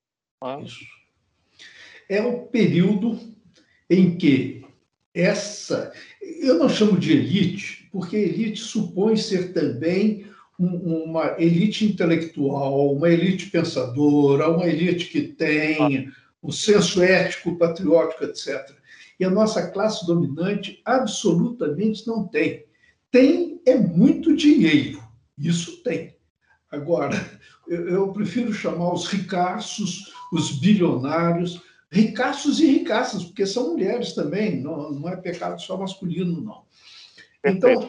Isso. 0.63 0.85
É 2.09 2.21
o 2.21 2.43
período 2.43 3.19
em 3.89 4.17
que 4.17 4.63
essa, 5.13 5.91
eu 6.21 6.59
não 6.59 6.67
chamo 6.67 6.99
de 6.99 7.13
elite, 7.13 7.87
porque 7.91 8.15
elite 8.15 8.59
supõe 8.59 9.15
ser 9.15 9.53
também 9.53 10.25
uma 10.57 11.35
elite 11.37 11.85
intelectual, 11.85 12.93
uma 12.93 13.09
elite 13.09 13.49
pensadora, 13.49 14.49
uma 14.49 14.67
elite 14.67 15.07
que 15.07 15.21
tem 15.21 16.11
o 16.41 16.51
senso 16.51 17.01
ético, 17.01 17.57
patriótico, 17.57 18.23
etc. 18.23 18.71
E 19.19 19.25
a 19.25 19.29
nossa 19.29 19.69
classe 19.71 20.05
dominante 20.05 20.81
absolutamente 20.85 22.05
não 22.05 22.27
tem. 22.27 22.65
Tem 23.11 23.61
é 23.65 23.75
muito 23.75 24.35
dinheiro, 24.35 25.01
isso 25.37 25.81
tem. 25.83 26.15
Agora, 26.71 27.15
eu, 27.67 27.87
eu 27.87 28.13
prefiro 28.13 28.53
chamar 28.53 28.93
os 28.93 29.07
ricaços, 29.07 30.13
os 30.35 30.51
bilionários, 30.59 31.61
ricaços 31.91 32.59
e 32.59 32.65
ricaças, 32.65 33.23
porque 33.23 33.45
são 33.45 33.71
mulheres 33.71 34.13
também, 34.13 34.61
não, 34.61 34.91
não 34.91 35.09
é 35.09 35.15
pecado 35.15 35.61
só 35.61 35.77
masculino, 35.77 36.41
não. 36.41 36.65
Então, 37.43 37.87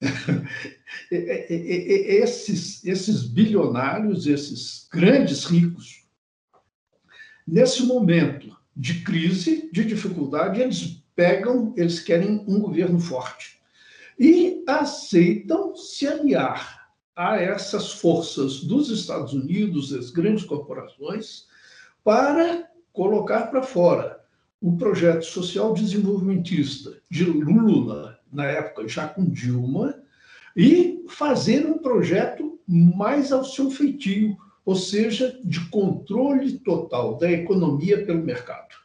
esses, 1.10 2.84
esses 2.84 3.22
bilionários, 3.24 4.26
esses 4.26 4.86
grandes 4.92 5.44
ricos, 5.44 6.04
nesse 7.46 7.82
momento 7.84 8.56
de 8.76 9.02
crise, 9.02 9.70
de 9.72 9.84
dificuldade, 9.84 10.60
eles 10.60 11.02
pegam, 11.14 11.72
eles 11.76 11.98
querem 11.98 12.44
um 12.46 12.60
governo 12.60 13.00
forte 13.00 13.58
e 14.18 14.62
aceitam 14.68 15.74
se 15.74 16.06
aliar 16.06 16.76
a 17.16 17.36
essas 17.38 17.92
forças 17.92 18.60
dos 18.60 18.90
Estados 18.90 19.32
Unidos, 19.32 19.90
das 19.90 20.10
grandes 20.10 20.44
corporações, 20.44 21.46
para 22.06 22.68
colocar 22.92 23.48
para 23.48 23.64
fora 23.64 24.20
o 24.62 24.76
projeto 24.76 25.24
social 25.24 25.74
desenvolvimentista 25.74 26.96
de 27.10 27.24
Lula, 27.24 28.16
na 28.32 28.44
época 28.44 28.86
já 28.86 29.08
com 29.08 29.24
Dilma, 29.24 29.92
e 30.56 31.04
fazer 31.08 31.66
um 31.66 31.78
projeto 31.78 32.60
mais 32.64 33.32
ao 33.32 33.44
seu 33.44 33.72
feitio, 33.72 34.36
ou 34.64 34.76
seja, 34.76 35.36
de 35.44 35.68
controle 35.68 36.60
total 36.60 37.18
da 37.18 37.28
economia 37.28 38.06
pelo 38.06 38.22
mercado. 38.22 38.76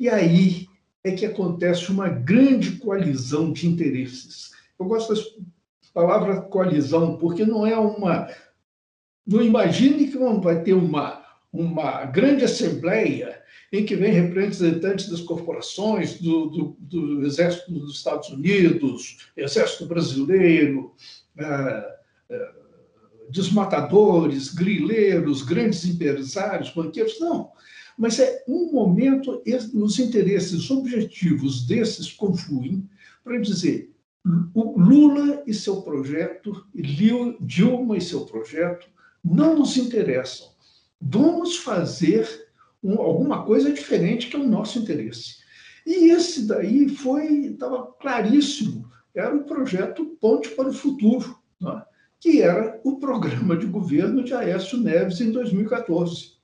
E 0.00 0.08
aí 0.08 0.66
é 1.04 1.12
que 1.12 1.24
acontece 1.24 1.92
uma 1.92 2.08
grande 2.08 2.72
coalizão 2.78 3.52
de 3.52 3.68
interesses. 3.68 4.50
Eu 4.76 4.86
gosto 4.86 5.14
da 5.14 5.20
palavra 5.94 6.40
coalizão, 6.42 7.16
porque 7.16 7.46
não 7.46 7.64
é 7.64 7.78
uma. 7.78 8.28
Não 9.24 9.40
imagine 9.40 10.08
que 10.08 10.18
vai 10.18 10.62
ter 10.62 10.74
uma, 10.74 11.25
uma 11.60 12.04
grande 12.04 12.44
assembleia 12.44 13.42
em 13.72 13.84
que 13.84 13.96
vem 13.96 14.12
representantes 14.12 15.08
das 15.08 15.20
corporações, 15.20 16.20
do, 16.20 16.46
do, 16.46 16.76
do 16.78 17.26
Exército 17.26 17.72
dos 17.72 17.96
Estados 17.96 18.28
Unidos, 18.28 19.30
Exército 19.36 19.86
Brasileiro, 19.86 20.94
é, 21.36 21.96
é, 22.30 22.50
desmatadores, 23.30 24.54
grileiros, 24.54 25.42
grandes 25.42 25.84
empresários, 25.84 26.70
banqueiros, 26.70 27.18
não. 27.18 27.50
Mas 27.98 28.20
é 28.20 28.44
um 28.46 28.70
momento, 28.72 29.42
os 29.74 29.98
interesses 29.98 30.70
objetivos 30.70 31.66
desses 31.66 32.12
confluem 32.12 32.88
para 33.24 33.40
dizer 33.40 33.90
o 34.54 34.78
Lula 34.78 35.42
e 35.46 35.54
seu 35.54 35.82
projeto, 35.82 36.66
Dilma 36.74 37.96
e 37.96 38.00
seu 38.00 38.26
projeto, 38.26 38.88
não 39.24 39.58
nos 39.58 39.76
interessam. 39.76 40.48
Vamos 41.00 41.58
fazer 41.58 42.48
um, 42.82 43.00
alguma 43.00 43.44
coisa 43.44 43.72
diferente 43.72 44.28
que 44.28 44.36
é 44.36 44.38
o 44.38 44.48
nosso 44.48 44.78
interesse. 44.78 45.36
E 45.86 46.10
esse 46.10 46.46
daí 46.46 46.88
foi, 46.88 47.46
estava 47.46 47.86
claríssimo, 48.00 48.90
era 49.14 49.34
o 49.34 49.44
projeto 49.44 50.16
Ponte 50.20 50.48
para 50.50 50.68
o 50.68 50.72
Futuro, 50.72 51.38
né? 51.60 51.82
que 52.20 52.42
era 52.42 52.80
o 52.84 52.98
programa 52.98 53.56
de 53.56 53.66
governo 53.66 54.24
de 54.24 54.34
Aécio 54.34 54.78
Neves 54.78 55.20
em 55.20 55.30
2014. 55.30 56.36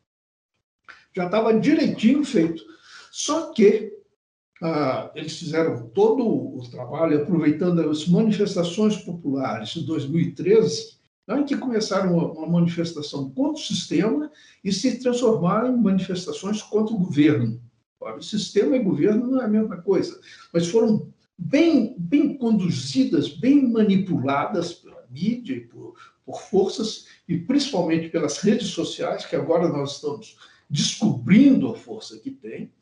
Já 1.15 1.27
estava 1.27 1.59
direitinho 1.59 2.25
feito. 2.25 2.63
Só 3.11 3.53
que 3.53 3.93
ah, 4.63 5.11
eles 5.15 5.39
fizeram 5.39 5.89
todo 5.89 6.25
o 6.25 6.71
trabalho 6.71 7.21
aproveitando 7.21 7.81
as 7.91 8.07
manifestações 8.07 8.97
populares 8.97 9.71
de 9.71 9.85
2013, 9.85 10.99
né, 11.27 11.41
em 11.41 11.45
que 11.45 11.57
começaram 11.57 12.15
uma, 12.15 12.33
uma 12.33 12.47
manifestação 12.61 13.31
contra 13.31 13.61
o 13.61 13.65
sistema 13.65 14.31
e 14.63 14.73
se 14.73 14.99
transformaram 14.99 15.75
em 15.75 15.83
manifestações 15.83 16.63
contra 16.63 16.95
o 16.95 16.99
governo. 16.99 17.61
O 18.01 18.21
sistema 18.21 18.77
e 18.77 18.83
governo 18.83 19.29
não 19.29 19.41
é 19.41 19.45
a 19.45 19.49
mesma 19.49 19.77
coisa, 19.81 20.21
mas 20.53 20.67
foram 20.67 21.13
bem, 21.39 21.95
bem 21.97 22.37
conduzidas, 22.37 23.29
bem 23.29 23.69
manipuladas 23.71 24.83
mídia 25.13 25.55
e 25.55 25.61
por, 25.61 25.95
por 26.25 26.41
forças, 26.41 27.07
e 27.29 27.39
principalmente 27.39 28.09
pelas 28.09 28.39
redes 28.39 28.69
sociais, 28.69 29.27
que 29.27 29.37
agora 29.37 29.69
nós 29.69 29.97
estamos 29.97 30.37
descobrindo 30.69 31.69
a 31.69 31.77
força 31.77 32.19
que 32.19 32.31
tem, 32.31 32.73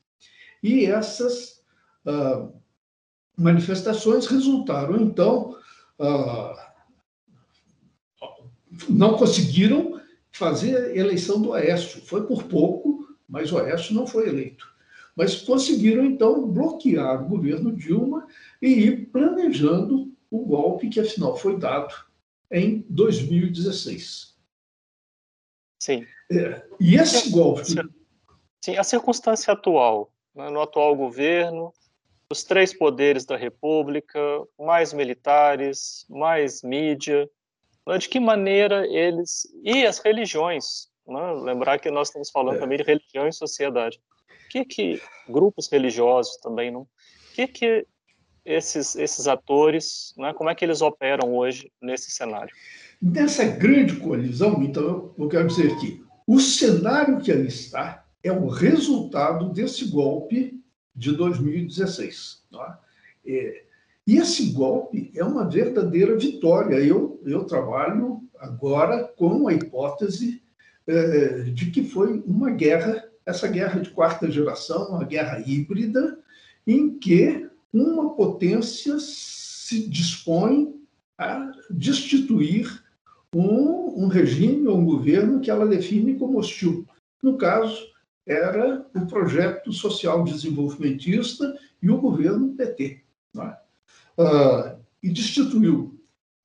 e 0.62 0.87
essas 0.87 1.62
ah, 2.06 2.49
manifestações 3.37 4.26
resultaram, 4.26 5.00
então, 5.00 5.56
ah, 5.99 6.69
não 8.88 9.16
conseguiram 9.16 10.00
fazer 10.32 10.76
a 10.76 10.96
eleição 10.96 11.40
do 11.40 11.52
Aécio. 11.52 12.00
Foi 12.02 12.26
por 12.26 12.44
pouco, 12.44 13.08
mas 13.28 13.52
o 13.52 13.58
Aécio 13.58 13.94
não 13.94 14.06
foi 14.06 14.28
eleito. 14.28 14.68
Mas 15.16 15.42
conseguiram, 15.42 16.04
então, 16.04 16.48
bloquear 16.48 17.24
o 17.24 17.28
governo 17.28 17.72
Dilma 17.72 18.26
e 18.62 18.68
ir 18.68 19.06
planejando 19.06 20.12
o 20.30 20.44
golpe 20.44 20.88
que, 20.88 21.00
afinal, 21.00 21.36
foi 21.36 21.58
dado 21.58 21.94
em 22.50 22.84
2016. 22.88 24.36
Sim. 25.82 26.06
É, 26.30 26.64
e 26.78 26.94
esse 26.94 27.28
é, 27.28 27.30
golpe. 27.32 27.64
Sim, 28.64 28.76
a 28.76 28.84
circunstância 28.84 29.52
atual, 29.52 30.12
né, 30.34 30.48
no 30.50 30.60
atual 30.60 30.94
governo, 30.94 31.72
os 32.30 32.44
três 32.44 32.72
poderes 32.72 33.24
da 33.24 33.36
República, 33.36 34.20
mais 34.58 34.92
militares, 34.92 36.06
mais 36.08 36.62
mídia, 36.62 37.28
de 37.99 38.08
que 38.08 38.20
maneira 38.20 38.87
eles. 38.87 39.42
E 39.64 39.87
as 39.87 39.99
religiões, 39.99 40.88
né, 41.06 41.32
lembrar 41.42 41.78
que 41.78 41.90
nós 41.90 42.08
estamos 42.08 42.30
falando 42.30 42.56
é. 42.56 42.58
também 42.58 42.78
de 42.78 42.84
religião 42.84 43.26
e 43.26 43.32
sociedade. 43.32 44.00
que 44.50 44.64
que 44.64 45.02
grupos 45.28 45.68
religiosos 45.70 46.37
também 46.38 46.70
não? 46.70 46.82
O 46.82 46.88
que 47.34 47.46
que 47.46 47.87
esses 48.44 48.96
esses 48.96 49.28
atores, 49.28 50.14
né, 50.16 50.32
como 50.34 50.50
é 50.50 50.54
que 50.54 50.64
eles 50.64 50.82
operam 50.82 51.34
hoje 51.34 51.70
nesse 51.80 52.10
cenário? 52.10 52.54
Nessa 53.00 53.44
grande 53.44 53.96
colisão, 53.96 54.62
então, 54.62 55.14
eu 55.18 55.28
quero 55.28 55.46
dizer 55.46 55.75
que 55.78 56.04
o 56.26 56.38
cenário 56.38 57.20
que 57.20 57.32
ali 57.32 57.49
está 57.49 58.04
é 58.22 58.30
o 58.30 58.46
resultado 58.49 59.50
desse 59.50 59.87
golpe 59.87 60.60
de 60.94 61.12
2016. 61.12 62.44
Tá? 62.52 62.80
É, 63.26 63.64
e 64.07 64.16
esse 64.16 64.52
golpe 64.52 65.11
é 65.14 65.25
uma 65.25 65.49
verdadeira 65.49 66.16
vitória. 66.16 66.76
Eu, 66.76 67.21
eu 67.25 67.45
trabalho 67.45 68.23
agora 68.38 69.04
com 69.04 69.47
a 69.47 69.54
hipótese 69.54 70.42
é, 70.87 71.42
de 71.42 71.71
que 71.71 71.85
foi 71.85 72.23
uma 72.26 72.50
guerra, 72.50 73.04
essa 73.25 73.47
guerra 73.47 73.80
de 73.80 73.90
quarta 73.90 74.30
geração, 74.30 74.90
uma 74.90 75.04
guerra 75.04 75.42
híbrida, 75.47 76.19
em 76.66 76.99
que 76.99 77.49
uma 77.73 78.14
potência 78.14 78.97
se 78.99 79.88
dispõe 79.88 80.75
a 81.16 81.52
destituir 81.71 82.83
um, 83.35 84.04
um 84.04 84.09
regime 84.09 84.66
ou 84.66 84.78
um 84.78 84.85
governo 84.85 85.40
que 85.40 85.50
ela 85.50 85.66
define 85.66 86.19
como 86.19 86.38
hostil. 86.38 86.87
No 87.23 87.37
caso, 87.37 87.78
era 88.26 88.85
o 88.95 89.07
projeto 89.07 89.73
social 89.73 90.25
desenvolvimentista 90.25 91.57
e 91.83 91.90
o 91.90 92.00
governo 92.00 92.54
PT. 92.54 93.02
É? 93.38 93.69
Uh, 94.20 94.78
e 95.02 95.10
destituiu. 95.10 95.98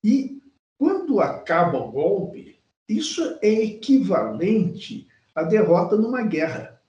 E 0.03 0.41
quando 0.77 1.20
acaba 1.20 1.77
o 1.77 1.91
golpe, 1.91 2.58
isso 2.88 3.38
é 3.41 3.51
equivalente 3.51 5.08
à 5.34 5.44
derrota 5.44 5.98
numa 5.98 6.22
guerra. 6.22 6.82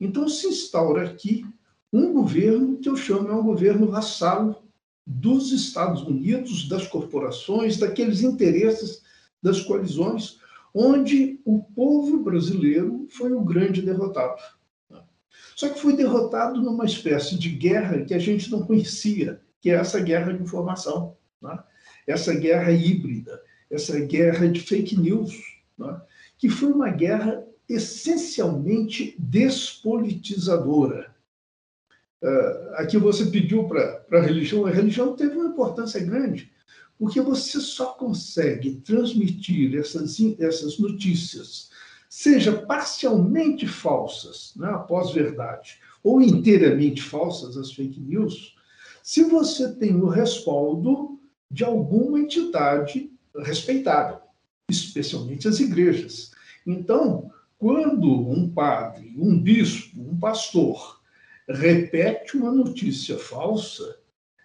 Então 0.00 0.28
se 0.28 0.46
instaura 0.46 1.04
aqui 1.04 1.44
um 1.92 2.12
governo 2.12 2.78
que 2.78 2.88
eu 2.88 2.96
chamo 2.96 3.28
é 3.28 3.34
um 3.34 3.42
governo 3.42 3.90
vassalo 3.90 4.56
dos 5.06 5.52
Estados 5.52 6.02
Unidos, 6.02 6.68
das 6.68 6.86
corporações, 6.86 7.78
daqueles 7.78 8.22
interesses 8.22 9.02
das 9.42 9.60
coalizões, 9.60 10.38
onde 10.74 11.40
o 11.44 11.62
povo 11.62 12.22
brasileiro 12.22 13.06
foi 13.10 13.32
o 13.32 13.40
grande 13.40 13.80
derrotado. 13.80 14.40
Só 15.54 15.68
que 15.70 15.80
foi 15.80 15.96
derrotado 15.96 16.60
numa 16.60 16.84
espécie 16.84 17.38
de 17.38 17.48
guerra 17.48 18.04
que 18.04 18.12
a 18.12 18.18
gente 18.18 18.50
não 18.50 18.66
conhecia, 18.66 19.40
que 19.66 19.70
é 19.72 19.74
essa 19.74 19.98
guerra 19.98 20.32
de 20.32 20.44
informação, 20.44 21.16
né? 21.42 21.58
essa 22.06 22.32
guerra 22.32 22.70
híbrida, 22.70 23.42
essa 23.68 23.98
guerra 23.98 24.46
de 24.46 24.60
fake 24.60 24.96
news, 24.96 25.34
né? 25.76 26.00
que 26.38 26.48
foi 26.48 26.70
uma 26.70 26.88
guerra 26.88 27.44
essencialmente 27.68 29.16
despolitizadora. 29.18 31.12
Uh, 32.22 32.74
aqui 32.74 32.96
você 32.96 33.26
pediu 33.26 33.64
para 33.66 34.04
a 34.12 34.20
religião, 34.20 34.66
a 34.66 34.70
religião 34.70 35.16
teve 35.16 35.34
uma 35.34 35.48
importância 35.48 35.98
grande, 35.98 36.52
porque 36.96 37.20
você 37.20 37.58
só 37.58 37.86
consegue 37.86 38.76
transmitir 38.84 39.76
essas, 39.76 40.16
essas 40.38 40.78
notícias, 40.78 41.70
seja 42.08 42.52
parcialmente 42.52 43.66
falsas, 43.66 44.52
né, 44.54 44.68
após 44.68 45.10
verdade, 45.10 45.80
ou 46.04 46.22
inteiramente 46.22 47.02
falsas, 47.02 47.56
as 47.56 47.72
fake 47.72 47.98
news, 47.98 48.54
se 49.06 49.22
você 49.22 49.72
tem 49.72 49.94
o 49.94 50.08
respaldo 50.08 51.20
de 51.48 51.62
alguma 51.62 52.18
entidade 52.18 53.08
respeitável, 53.38 54.18
especialmente 54.68 55.46
as 55.46 55.60
igrejas. 55.60 56.32
Então, 56.66 57.30
quando 57.56 58.28
um 58.28 58.50
padre, 58.50 59.14
um 59.16 59.40
bispo, 59.40 60.00
um 60.00 60.18
pastor 60.18 61.00
repete 61.48 62.36
uma 62.36 62.50
notícia 62.50 63.16
falsa, 63.16 63.96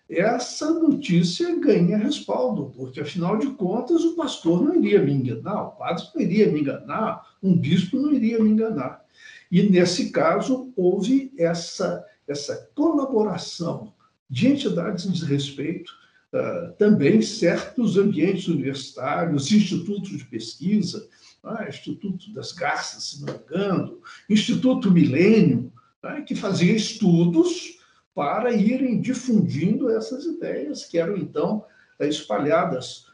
essa 0.08 0.72
notícia 0.72 1.60
ganha 1.60 1.98
respaldo, 1.98 2.72
porque 2.78 3.00
afinal 3.00 3.40
de 3.40 3.48
contas 3.54 4.04
o 4.04 4.16
pastor 4.16 4.64
não 4.64 4.76
iria 4.76 5.02
me 5.02 5.12
enganar, 5.12 5.70
o 5.70 5.72
padre 5.72 6.04
não 6.14 6.22
iria 6.22 6.52
me 6.52 6.62
enganar, 6.62 7.36
um 7.42 7.58
bispo 7.58 7.98
não 7.98 8.14
iria 8.14 8.40
me 8.40 8.52
enganar. 8.52 9.04
E 9.52 9.64
nesse 9.64 10.12
caso 10.12 10.72
houve 10.78 11.34
essa, 11.36 12.06
essa 12.28 12.70
colaboração 12.76 13.92
de 14.32 14.48
entidades 14.48 15.12
de 15.12 15.26
respeito, 15.26 15.92
uh, 16.34 16.72
também 16.78 17.22
certos 17.22 17.98
ambientes 17.98 18.48
universitários, 18.48 19.52
institutos 19.52 20.18
de 20.18 20.24
pesquisa, 20.24 21.06
uh, 21.44 21.68
Instituto 21.68 22.34
das 22.34 22.54
Garças, 22.54 23.04
se 23.04 23.26
não 23.26 23.34
me 23.34 23.40
engano, 23.42 24.02
Instituto 24.30 24.90
Milênio, 24.90 25.70
uh, 26.02 26.24
que 26.24 26.34
fazia 26.34 26.74
estudos 26.74 27.78
para 28.16 28.54
irem 28.54 29.02
difundindo 29.02 29.90
essas 29.90 30.24
ideias 30.24 30.86
que 30.86 30.98
eram 30.98 31.18
então 31.18 31.66
espalhadas 32.00 33.08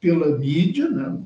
pela 0.00 0.38
mídia, 0.38 0.88
né? 0.88 1.18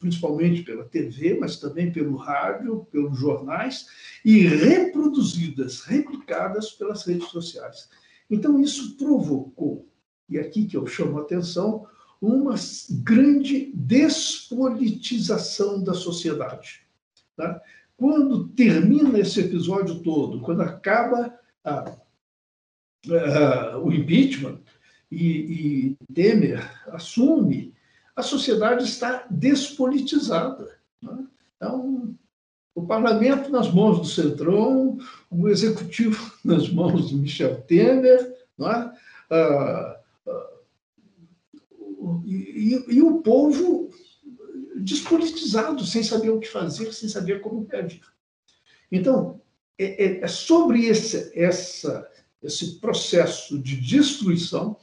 principalmente 0.00 0.62
pela 0.62 0.84
TV, 0.84 1.38
mas 1.38 1.58
também 1.58 1.92
pelo 1.92 2.16
rádio, 2.16 2.86
pelos 2.90 3.18
jornais, 3.18 3.86
e 4.24 4.46
reproduzidas, 4.46 5.82
replicadas 5.82 6.70
pelas 6.70 7.04
redes 7.04 7.28
sociais. 7.28 7.88
Então, 8.30 8.60
isso 8.60 8.96
provocou, 8.96 9.88
e 10.28 10.38
aqui 10.38 10.66
que 10.66 10.76
eu 10.76 10.86
chamo 10.86 11.18
a 11.18 11.22
atenção, 11.22 11.86
uma 12.20 12.54
grande 13.02 13.72
despolitização 13.74 15.82
da 15.82 15.94
sociedade. 15.94 16.82
Tá? 17.36 17.60
Quando 17.96 18.48
termina 18.48 19.18
esse 19.18 19.40
episódio 19.40 20.02
todo, 20.02 20.40
quando 20.40 20.62
acaba 20.62 21.34
a 21.64 21.96
uh, 23.06 23.78
o 23.78 23.92
impeachment 23.92 24.60
e, 25.10 25.96
e, 25.98 26.12
Temer 26.12 26.60
assume, 26.88 27.74
a 28.14 28.22
sociedade 28.22 28.84
está 28.84 29.26
despolitizada. 29.30 30.78
Né? 31.00 31.26
Então, 31.56 32.14
o 32.76 32.86
parlamento 32.86 33.50
nas 33.50 33.72
mãos 33.72 33.98
do 33.98 34.04
Centrão, 34.04 34.98
o 35.30 35.48
executivo 35.48 36.32
nas 36.44 36.68
mãos 36.68 37.10
do 37.10 37.16
Michel 37.16 37.62
Temer, 37.62 38.20
é? 38.20 38.36
ah, 38.64 38.92
ah, 39.30 40.00
e, 42.24 42.84
e, 42.88 43.02
o 43.02 43.22
povo 43.22 43.90
despolitizado, 44.76 45.84
sem 45.84 46.02
saber 46.02 46.30
o 46.30 46.38
que 46.38 46.46
fazer, 46.46 46.92
sem 46.92 47.08
saber 47.08 47.40
como 47.40 47.66
reagir. 47.66 48.02
Então, 48.92 49.40
é, 49.78 50.04
é, 50.04 50.20
é 50.20 50.28
sobre 50.28 50.84
esse, 50.84 51.32
essa 51.34 52.08
esse 52.42 52.78
processo 52.78 53.58
de 53.58 53.76
destruição, 53.76 54.76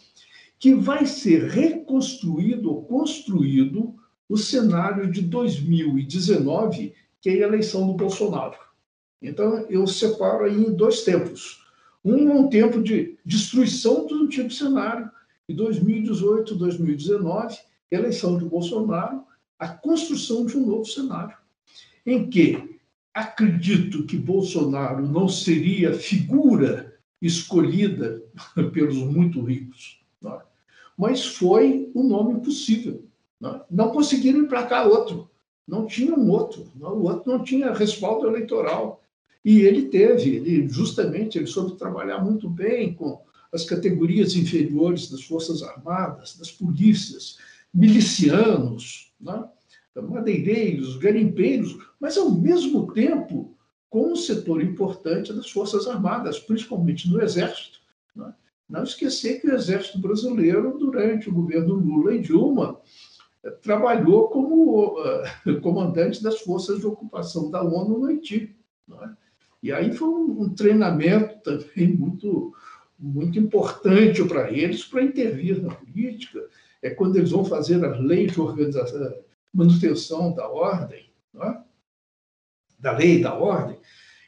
que 0.59 0.73
vai 0.73 1.05
ser 1.05 1.49
reconstruído 1.49 2.69
ou 2.69 2.83
construído 2.83 3.95
o 4.27 4.37
cenário 4.37 5.11
de 5.11 5.21
2019, 5.21 6.93
que 7.23 7.29
é 7.29 7.43
a 7.43 7.47
eleição 7.47 7.87
do 7.87 7.93
Bolsonaro. 7.93 8.57
Então, 9.21 9.65
eu 9.69 9.87
separo 9.87 10.43
aí 10.43 10.53
em 10.53 10.73
dois 10.73 11.03
tempos. 11.03 11.65
Um 12.03 12.29
é 12.29 12.33
um 12.33 12.49
tempo 12.49 12.83
de 12.83 13.17
destruição 13.25 14.05
do 14.05 14.15
antigo 14.15 14.51
cenário, 14.51 15.09
e 15.47 15.53
2018, 15.53 16.53
2019, 16.55 17.57
eleição 17.89 18.37
de 18.37 18.43
Bolsonaro, 18.43 19.23
a 19.57 19.69
construção 19.69 20.45
de 20.45 20.57
um 20.57 20.65
novo 20.65 20.85
cenário, 20.85 21.37
em 22.05 22.29
que 22.29 22.77
acredito 23.13 24.05
que 24.05 24.17
Bolsonaro 24.17 25.07
não 25.07 25.29
seria 25.29 25.93
figura 25.93 26.99
escolhida 27.21 28.21
pelos 28.73 28.97
muito 28.97 29.41
ricos. 29.41 30.01
É? 30.25 30.41
Mas 30.97 31.25
foi 31.25 31.89
o 31.93 32.03
nome 32.03 32.41
possível. 32.41 33.05
Não, 33.39 33.55
é? 33.55 33.65
não 33.71 33.91
conseguiram 33.91 34.39
emplacar 34.39 34.87
outro. 34.87 35.29
Não 35.67 35.85
tinha 35.85 36.13
um 36.13 36.29
outro. 36.29 36.67
O 36.79 37.03
outro 37.03 37.31
não 37.31 37.43
tinha 37.43 37.73
respaldo 37.73 38.27
eleitoral. 38.27 39.01
E 39.43 39.61
ele 39.61 39.83
teve, 39.89 40.37
ele, 40.37 40.67
justamente, 40.67 41.37
ele 41.37 41.47
soube 41.47 41.77
trabalhar 41.77 42.19
muito 42.19 42.49
bem 42.49 42.93
com 42.93 43.21
as 43.51 43.65
categorias 43.65 44.35
inferiores 44.35 45.09
das 45.09 45.23
Forças 45.23 45.61
Armadas, 45.61 46.35
das 46.37 46.51
polícias, 46.51 47.37
milicianos, 47.73 49.11
né? 49.19 49.43
madeireiros, 50.01 50.97
garimpeiros, 50.97 51.77
mas, 51.99 52.17
ao 52.17 52.31
mesmo 52.31 52.91
tempo, 52.93 53.55
com 53.89 54.13
um 54.13 54.15
setor 54.15 54.61
importante 54.61 55.31
das 55.31 55.51
Forças 55.51 55.87
Armadas, 55.87 56.39
principalmente 56.39 57.07
no 57.09 57.21
Exército. 57.21 57.79
Né? 58.15 58.33
Não 58.67 58.83
esquecer 58.83 59.39
que 59.39 59.47
o 59.47 59.53
Exército 59.53 59.99
Brasileiro, 59.99 60.77
durante 60.79 61.29
o 61.29 61.33
governo 61.33 61.75
Lula 61.75 62.15
e 62.15 62.21
Dilma, 62.21 62.79
trabalhou 63.61 64.29
como 64.29 64.99
uh, 64.99 65.61
comandante 65.61 66.23
das 66.23 66.39
forças 66.41 66.79
de 66.79 66.87
ocupação 66.87 67.49
da 67.49 67.61
ONU 67.61 67.99
no 67.99 68.05
Haiti. 68.05 68.55
Né? 68.87 69.17
E 69.61 69.71
aí 69.71 69.93
foi 69.93 70.07
um, 70.07 70.41
um, 70.43 70.49
treinamento 70.53 71.39
também 71.43 71.93
muito, 71.93 72.53
muito 72.97 73.39
importante 73.39 74.23
para 74.25 74.51
eles 74.51 74.83
para 74.85 75.03
intervir 75.03 75.61
na 75.61 75.73
política. 75.73 76.41
É 76.81 76.89
quando 76.89 77.15
eles 77.15 77.31
vão 77.31 77.45
fazer 77.45 77.83
as 77.83 77.99
leis 77.99 78.33
de 78.33 78.41
organização, 78.41 79.13
manutenção 79.53 80.33
da 80.33 80.47
ordem. 80.49 81.09
Né? 81.33 81.63
da 82.83 82.91
lei, 82.91 83.21
da 83.21 83.33
ordem. 83.33 83.77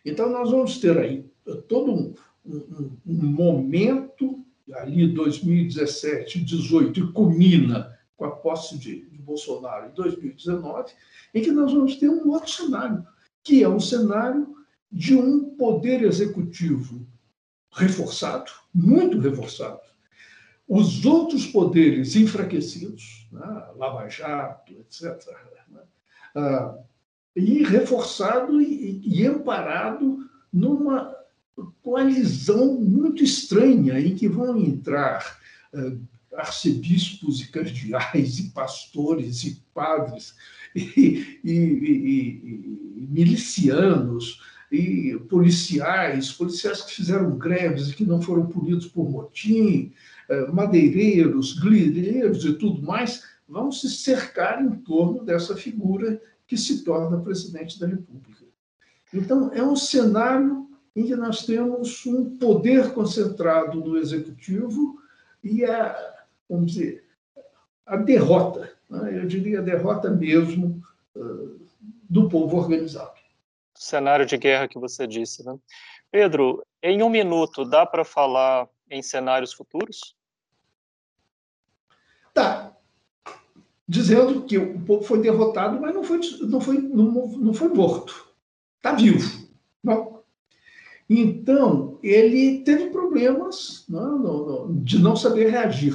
Então, 0.06 0.30
nós 0.30 0.50
vamos 0.50 0.80
ter 0.80 0.98
aí 0.98 1.26
todo 1.68 1.92
um, 1.92 2.14
um, 2.46 2.98
um 3.06 3.26
momento, 3.26 4.46
ali 4.74 5.08
2017, 5.08 6.40
18, 6.40 7.00
e 7.00 7.12
culmina 7.12 7.95
com 8.18 8.26
a 8.26 8.32
posse 8.32 8.78
de, 8.78 9.06
de 9.10 9.18
Bolsonaro 9.18 9.88
em 9.88 9.94
2019, 9.94 10.94
em 11.34 11.42
que 11.42 11.52
nós 11.52 11.74
vamos 11.74 11.96
ter 11.96 12.10
um 12.10 12.30
outro 12.30 12.52
cenário, 12.52 13.06
que 13.44 13.64
é 13.64 13.70
um 13.70 13.80
cenário 13.80 14.56
de 14.92 15.16
um 15.16 15.56
poder 15.56 16.04
executivo 16.04 17.06
reforçado, 17.72 18.52
muito 18.74 19.20
reforçado, 19.20 19.80
os 20.68 21.06
outros 21.06 21.46
poderes 21.46 22.16
enfraquecidos, 22.16 23.28
né, 23.32 23.68
Lava 23.76 24.08
Jato, 24.10 24.74
etc., 24.74 25.28
né, 25.70 25.82
ah, 26.36 26.78
e 27.36 27.64
reforçado 27.64 28.62
e, 28.62 29.02
e 29.04 29.26
amparado 29.26 30.30
numa 30.52 31.14
coalizão 31.82 32.76
muito 32.76 33.24
estranha 33.24 34.00
em 34.00 34.16
que 34.16 34.28
vão 34.28 34.58
entrar 34.58 35.40
uh, 35.74 36.00
arcebispos 36.38 37.42
e 37.42 37.48
cardeais 37.52 38.40
e 38.40 38.50
pastores 38.52 39.44
e 39.44 39.62
padres 39.74 40.36
e, 40.76 41.40
e, 41.44 41.52
e, 41.52 41.54
e, 41.54 43.08
milicianos 43.10 44.42
e 44.72 45.18
policiais, 45.30 46.32
policiais 46.32 46.82
que 46.82 46.94
fizeram 46.94 47.38
greves 47.38 47.90
e 47.90 47.96
que 47.96 48.06
não 48.06 48.22
foram 48.22 48.48
punidos 48.48 48.88
por 48.88 49.10
motim, 49.10 49.94
uh, 50.30 50.54
madeireiros, 50.54 51.54
glireiros 51.60 52.44
e 52.44 52.54
tudo 52.54 52.82
mais, 52.82 53.24
vão 53.48 53.72
se 53.72 53.90
cercar 53.90 54.64
em 54.64 54.72
torno 54.72 55.24
dessa 55.24 55.56
figura 55.56 56.20
que 56.48 56.58
se 56.58 56.84
torna 56.84 57.22
presidente 57.22 57.80
da 57.80 57.88
República. 57.88 58.46
Então, 59.14 59.52
é 59.54 59.64
um 59.64 59.76
cenário 59.76 60.68
em 60.96 61.06
que 61.06 61.16
nós 61.16 61.46
temos 61.46 62.06
um 62.06 62.38
poder 62.38 62.92
concentrado 62.92 63.80
no 63.80 63.98
executivo 63.98 65.00
e 65.44 65.64
a, 65.64 66.15
vamos 66.50 66.72
dizer, 66.72 67.04
a 67.86 67.98
derrota, 67.98 68.74
né? 68.90 69.18
eu 69.18 69.28
diria 69.28 69.60
a 69.60 69.64
derrota 69.64 70.10
mesmo 70.10 70.82
uh, 71.16 71.60
do 72.10 72.30
povo 72.30 72.58
organizado. 72.58 73.16
Cenário 73.74 74.26
de 74.26 74.38
guerra 74.38 74.68
que 74.68 74.80
você 74.80 75.06
disse, 75.06 75.46
né? 75.46 75.58
Pedro, 76.10 76.66
em 76.82 77.04
um 77.04 77.10
minuto, 77.10 77.66
dá 77.66 77.86
para 77.86 78.06
falar 78.06 78.70
em 78.90 79.02
cenários 79.02 79.52
futuros? 79.52 80.16
Tá. 82.34 82.76
Dizendo 83.88 84.44
que 84.44 84.58
o 84.58 84.80
povo 84.82 85.04
foi 85.04 85.22
derrotado, 85.22 85.80
mas 85.80 85.94
não 85.94 86.04
foi, 86.04 86.20
não 86.42 86.62
foi, 86.62 86.78
não, 86.78 87.28
não 87.28 87.54
foi 87.54 87.68
morto. 87.68 88.30
Está 88.78 88.94
vivo. 88.94 89.46
Não. 89.84 90.24
Então, 91.10 92.00
ele 92.02 92.64
teve 92.64 92.90
problemas 92.90 93.86
né, 93.88 94.02
de 94.84 94.98
não 95.00 95.16
saber 95.16 95.50
reagir, 95.50 95.94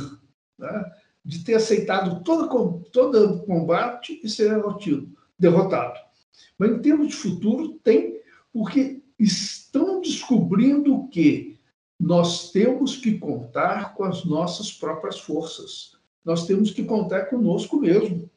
né, 0.60 0.84
de 1.24 1.44
ter 1.44 1.54
aceitado 1.54 2.22
todo, 2.22 2.84
todo 2.92 3.40
combate 3.40 4.20
e 4.22 4.28
ser 4.28 4.50
derrotado, 4.50 5.08
derrotado. 5.38 6.00
Mas, 6.58 6.70
em 6.70 6.78
termos 6.78 7.08
de 7.08 7.14
futuro, 7.14 7.78
tem, 7.82 8.20
porque 8.52 9.02
estão 9.18 10.00
descobrindo 10.00 11.08
que 11.08 11.58
nós 11.98 12.50
temos 12.50 12.96
que 12.96 13.18
contar 13.18 13.94
com 13.94 14.04
as 14.04 14.24
nossas 14.24 14.72
próprias 14.72 15.18
forças. 15.18 15.96
Nós 16.24 16.46
temos 16.46 16.70
que 16.70 16.84
contar 16.84 17.26
conosco 17.26 17.78
mesmo. 17.78 18.30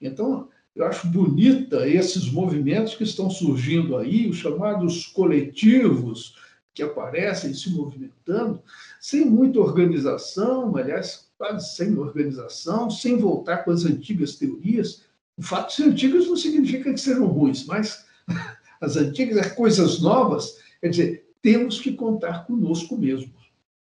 Então, 0.00 0.48
eu 0.74 0.84
acho 0.84 1.06
bonita 1.06 1.88
esses 1.88 2.28
movimentos 2.30 2.96
que 2.96 3.04
estão 3.04 3.30
surgindo 3.30 3.96
aí, 3.96 4.28
os 4.28 4.36
chamados 4.36 5.06
coletivos 5.06 6.36
que 6.74 6.82
aparecem 6.82 7.54
se 7.54 7.70
movimentando, 7.70 8.60
sem 9.00 9.24
muita 9.24 9.60
organização, 9.60 10.76
aliás, 10.76 11.30
quase 11.44 11.76
sem 11.76 11.98
organização, 11.98 12.88
sem 12.88 13.18
voltar 13.18 13.58
com 13.58 13.70
as 13.70 13.84
antigas 13.84 14.36
teorias. 14.36 15.04
O 15.36 15.42
fato 15.42 15.68
de 15.68 15.74
ser 15.74 15.84
antigas 15.84 16.26
não 16.26 16.36
significa 16.36 16.92
que 16.92 16.98
sejam 16.98 17.26
ruins, 17.26 17.66
mas 17.66 18.06
as 18.80 18.96
antigas 18.96 19.52
coisas 19.52 20.00
novas, 20.00 20.58
quer 20.80 20.88
dizer, 20.88 21.28
temos 21.42 21.78
que 21.80 21.92
contar 21.92 22.46
conosco 22.46 22.96
mesmo. 22.96 23.30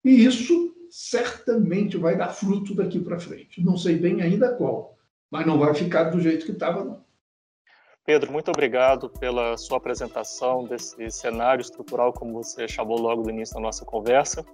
E 0.04 0.24
isso 0.24 0.76
certamente 0.88 1.96
vai 1.96 2.16
dar 2.16 2.28
fruto 2.28 2.74
daqui 2.74 3.00
para 3.00 3.18
frente. 3.18 3.62
Não 3.64 3.76
sei 3.76 3.96
bem 3.96 4.22
ainda 4.22 4.54
qual, 4.54 4.96
mas 5.30 5.44
não 5.44 5.58
vai 5.58 5.74
ficar 5.74 6.04
do 6.04 6.20
jeito 6.20 6.46
que 6.46 6.52
estava, 6.52 6.84
não. 6.84 7.04
Pedro, 8.04 8.32
muito 8.32 8.50
obrigado 8.50 9.10
pela 9.10 9.56
sua 9.56 9.76
apresentação 9.76 10.64
desse 10.64 11.10
cenário 11.10 11.60
estrutural, 11.60 12.12
como 12.12 12.42
você 12.42 12.66
chamou 12.66 12.98
logo 12.98 13.22
no 13.22 13.30
início 13.30 13.54
da 13.54 13.60
nossa 13.60 13.84
conversa. 13.84 14.44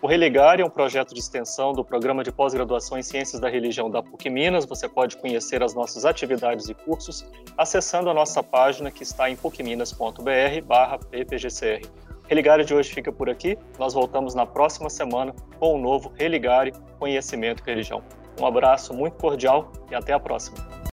O 0.00 0.06
Religar 0.06 0.60
é 0.60 0.64
um 0.64 0.70
projeto 0.70 1.12
de 1.12 1.18
extensão 1.18 1.72
do 1.72 1.84
Programa 1.84 2.22
de 2.22 2.30
Pós-Graduação 2.30 2.96
em 2.96 3.02
Ciências 3.02 3.40
da 3.40 3.48
Religião 3.48 3.90
da 3.90 4.00
PUC 4.00 4.30
Minas. 4.30 4.64
Você 4.64 4.88
pode 4.88 5.16
conhecer 5.16 5.60
as 5.60 5.74
nossas 5.74 6.04
atividades 6.04 6.68
e 6.68 6.74
cursos 6.74 7.26
acessando 7.56 8.08
a 8.08 8.14
nossa 8.14 8.40
página 8.40 8.92
que 8.92 9.02
está 9.02 9.28
em 9.28 9.34
pucminas.br 9.34 10.62
barra 10.64 10.98
ppgcr. 10.98 11.84
Religare 12.28 12.64
de 12.64 12.72
hoje 12.72 12.94
fica 12.94 13.10
por 13.10 13.28
aqui. 13.28 13.58
Nós 13.76 13.92
voltamos 13.92 14.36
na 14.36 14.46
próxima 14.46 14.88
semana 14.88 15.34
com 15.58 15.74
o 15.74 15.78
novo 15.78 16.12
Religare 16.14 16.72
Conhecimento 17.00 17.60
e 17.66 17.66
Religião. 17.68 18.00
Um 18.40 18.46
abraço 18.46 18.94
muito 18.94 19.14
cordial 19.14 19.72
e 19.90 19.96
até 19.96 20.12
a 20.12 20.20
próxima. 20.20 20.77